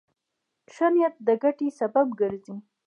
ښه 0.73 0.87
نیت 0.93 1.15
د 1.27 1.29
ګټې 1.43 1.67
سبب 1.79 2.07
ګرځي. 2.19 2.55